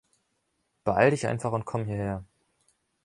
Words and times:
Beeil 0.83 1.11
dich 1.11 1.27
einfach 1.27 1.51
und 1.51 1.65
komm 1.65 1.85
hierher. 1.85 2.25